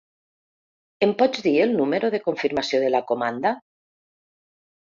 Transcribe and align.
Em 1.07 1.13
pots 1.19 1.43
dir 1.47 1.53
el 1.65 1.75
número 1.81 2.11
de 2.17 2.21
confirmació 2.29 2.81
de 2.87 2.91
la 2.97 3.03
comanda? 3.13 3.53